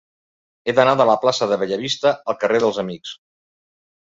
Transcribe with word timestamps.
He 0.63 0.73
d'anar 0.79 0.95
de 1.01 1.05
la 1.09 1.15
plaça 1.25 1.49
de 1.51 1.59
Bellavista 1.65 2.15
al 2.33 2.39
carrer 2.45 2.63
dels 2.65 2.81
Amics. 2.87 3.15